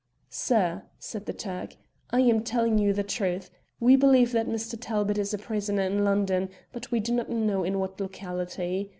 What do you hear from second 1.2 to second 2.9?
the Turk, "I am telling